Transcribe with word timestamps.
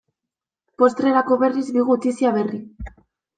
Postrerako 0.81 1.37
berriz, 1.43 1.67
bi 1.77 1.85
gutizia 1.91 2.33
berri. 2.39 2.59